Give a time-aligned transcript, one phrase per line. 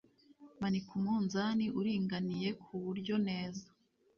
[0.59, 3.65] manika umunzani uringaniye ku buryo neza